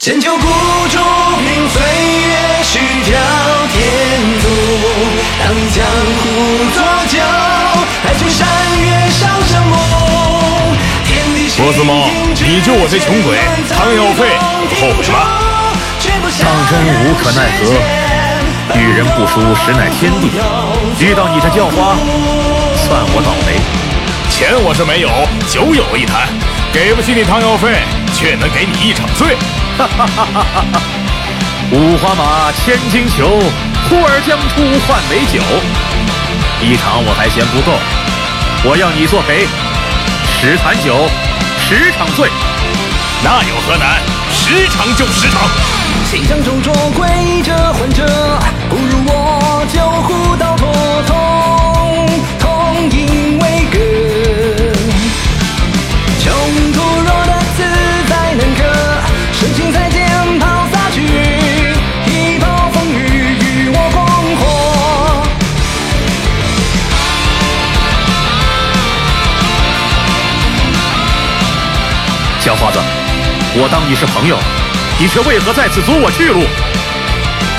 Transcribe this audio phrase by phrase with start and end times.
[0.00, 0.48] 千秋孤
[0.88, 0.98] 注
[1.44, 3.20] 凭岁月，虚条
[3.70, 3.78] 天
[4.40, 4.48] 足。
[5.44, 5.84] 当你江
[6.16, 6.24] 湖
[6.72, 7.20] 浊酒，
[8.02, 8.48] 还请山
[8.80, 9.78] 月上生梦。
[11.04, 13.36] 天地波斯猫，你救我这穷鬼，
[13.68, 14.38] 汤药费
[14.80, 15.20] 后悔吗？
[16.40, 20.32] 当真无可奈何，遇人不淑，实乃天地。
[20.98, 21.94] 遇到你这叫花，
[22.88, 23.60] 算我倒霉。
[24.30, 25.10] 钱我是没有，
[25.46, 26.26] 酒有一坛，
[26.72, 27.82] 给不起你汤药费，
[28.14, 29.34] 却能给你一场醉。
[29.76, 30.80] 哈哈哈哈哈哈！
[31.72, 33.26] 五花马，千金裘，
[33.88, 35.42] 呼儿将出换美酒。
[36.62, 37.76] 一场我还嫌不够，
[38.62, 39.48] 我要你作陪，
[40.38, 41.08] 十坛酒，
[41.58, 42.30] 十场醉。
[43.24, 43.98] 那有何难？
[44.30, 45.42] 十场就十场。
[46.08, 48.06] 谁将周卓归者还者，
[48.68, 50.54] 不如我救护到
[72.40, 72.78] 小伙子，
[73.52, 74.38] 我当你是朋友，
[74.98, 76.40] 你却为何在此阻我去路？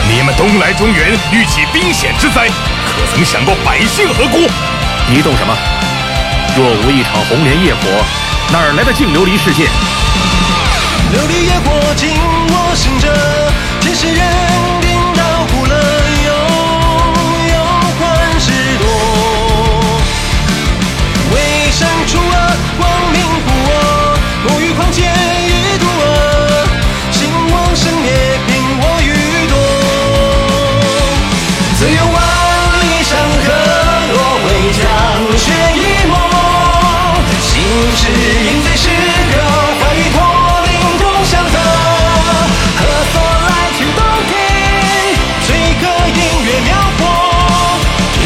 [0.09, 2.47] 你们东来中原，遇起兵险之灾，
[2.83, 4.49] 可曾想过百姓何辜？
[5.07, 5.55] 你懂什么？
[6.57, 8.03] 若无一场红莲业火，
[8.51, 9.69] 哪来的净琉璃世界？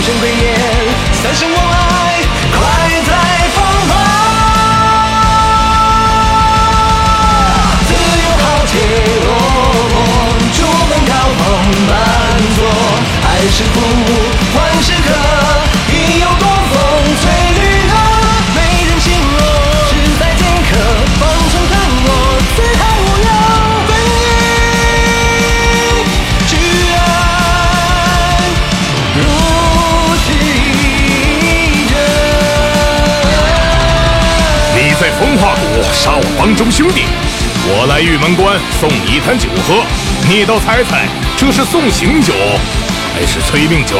[0.06, 0.55] 君生归念，
[35.95, 37.06] 杀我帮中兄弟，
[37.66, 39.81] 我来玉门关送你一坛酒喝，
[40.28, 41.07] 你倒猜猜，
[41.38, 42.33] 这是送行酒
[43.16, 43.95] 还是催命酒？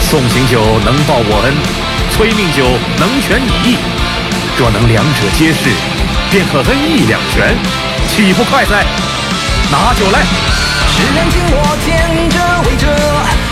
[0.00, 1.52] 送行酒能报我恩，
[2.14, 2.64] 催命酒
[2.96, 3.76] 能全你意。
[4.56, 5.68] 若能两者皆是，
[6.30, 7.52] 便可恩义两全，
[8.08, 8.86] 岂不快哉？
[9.70, 10.22] 拿酒来！
[10.88, 11.90] 世人敬我见
[12.30, 12.88] 者为者，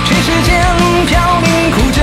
[0.06, 0.64] 却世间
[1.04, 2.00] 飘零苦酒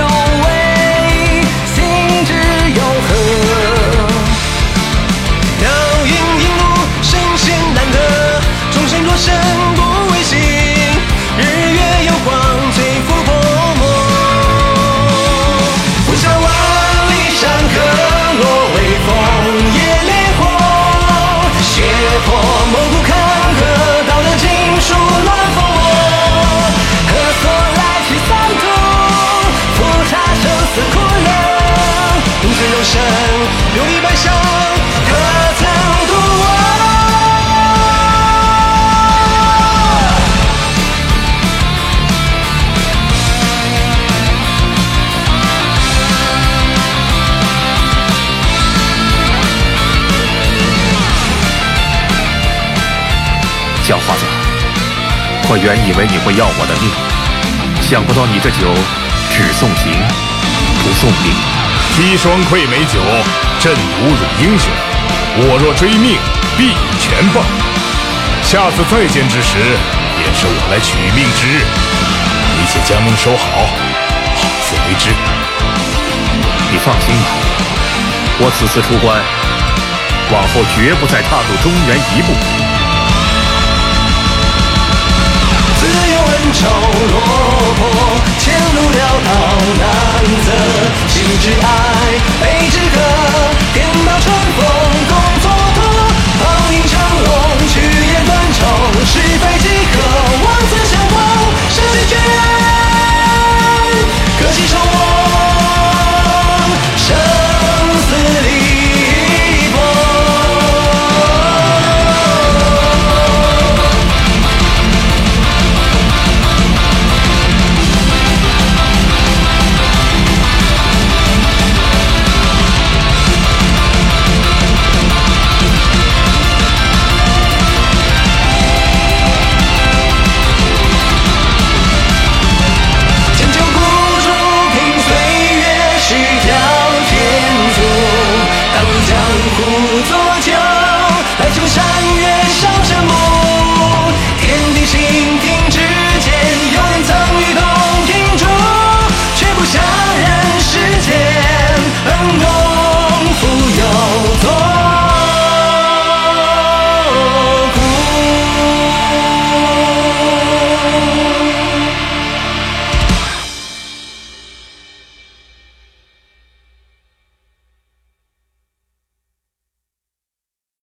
[53.86, 54.26] 小伙子，
[55.46, 56.90] 我原以为你会要我的命，
[57.86, 58.66] 想不到你这酒
[59.30, 59.94] 只送行，
[60.82, 61.30] 不送命。
[61.94, 62.98] 砒霜溃美酒，
[63.62, 64.74] 朕侮辱英雄。
[65.38, 66.18] 我若追命，
[66.58, 67.46] 必以全报。
[68.42, 69.62] 下次再见之时，
[70.18, 71.62] 便是我来取命之日。
[72.58, 73.70] 你且将命收好，
[74.34, 75.14] 好自为之。
[76.74, 77.30] 你放心吧，
[78.42, 79.22] 我此次出关，
[80.34, 82.34] 往后绝不再踏入中原一步。
[86.58, 86.62] 愁
[87.12, 87.16] 落
[87.78, 87.82] 魄，
[88.40, 88.44] 前
[88.76, 89.30] 路潦倒
[89.82, 89.84] 难
[90.46, 90.48] 测，
[91.08, 92.55] 心之爱。